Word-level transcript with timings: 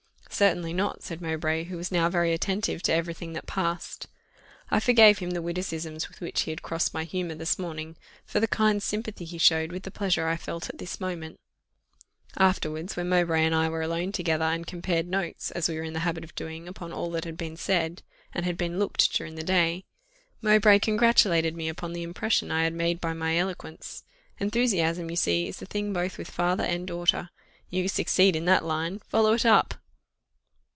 "Certainly 0.33 0.73
not," 0.73 1.03
said 1.03 1.21
Mowbray, 1.21 1.65
who 1.65 1.77
was 1.77 1.91
now 1.91 2.09
very 2.09 2.33
attentive 2.33 2.81
to 2.83 2.93
every 2.93 3.13
thing 3.13 3.33
that 3.33 3.45
passed. 3.45 4.07
I 4.71 4.79
forgave 4.79 5.19
him 5.19 5.31
the 5.31 5.41
witticisms 5.41 6.09
with 6.09 6.19
which 6.19 6.41
he 6.43 6.51
had 6.51 6.63
crossed 6.63 6.95
my 6.95 7.03
humour 7.03 7.35
this 7.35 7.59
morning, 7.59 7.95
for 8.25 8.39
the 8.39 8.47
kind 8.47 8.81
sympathy 8.81 9.23
he 9.23 9.37
showed 9.37 9.71
with 9.71 9.83
the 9.83 9.91
pleasure 9.91 10.27
I 10.27 10.37
felt 10.37 10.67
at 10.67 10.79
this 10.79 10.99
moment. 10.99 11.39
Afterwards, 12.37 12.95
when 12.95 13.07
Mowbray 13.09 13.43
and 13.45 13.53
I 13.53 13.69
were 13.69 13.83
alone 13.83 14.11
together, 14.13 14.45
and 14.45 14.65
compared 14.65 15.07
notes, 15.07 15.51
as 15.51 15.69
we 15.69 15.75
were 15.75 15.83
in 15.83 15.93
the 15.93 15.99
habit 15.99 16.23
of 16.23 16.33
doing, 16.33 16.67
upon 16.67 16.91
all 16.91 17.11
that 17.11 17.25
had 17.25 17.37
been 17.37 17.57
said, 17.57 18.01
and 18.33 18.43
had 18.43 18.57
been 18.57 18.79
looked, 18.79 19.13
during 19.13 19.35
the 19.35 19.43
day, 19.43 19.83
Mowbray 20.41 20.79
congratulated 20.79 21.55
me 21.55 21.69
upon 21.69 21.93
the 21.93 22.01
impression 22.03 22.49
I 22.49 22.63
had 22.63 22.73
made 22.73 22.99
by 22.99 23.13
my 23.13 23.37
eloquence. 23.37 24.03
"Enthusiasm, 24.39 25.07
you 25.11 25.15
see, 25.15 25.47
is 25.49 25.57
the 25.57 25.67
thing 25.67 25.93
both 25.93 26.17
with 26.17 26.31
father 26.31 26.63
and 26.63 26.87
daughter: 26.87 27.29
you 27.69 27.87
succeed 27.87 28.35
in 28.35 28.45
that 28.45 28.65
line 28.65 28.97
follow 29.07 29.33
it 29.33 29.45
up!" 29.45 29.75